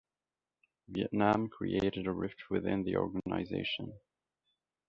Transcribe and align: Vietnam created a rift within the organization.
Vietnam 0.87 1.47
created 1.47 2.07
a 2.07 2.11
rift 2.11 2.49
within 2.49 2.81
the 2.83 2.95
organization. 2.95 3.93